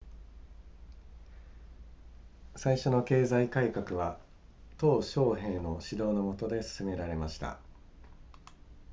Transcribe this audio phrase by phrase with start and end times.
[2.55, 4.19] 最初の経済改革は
[4.79, 7.59] 鄧小平の指導の下で進められました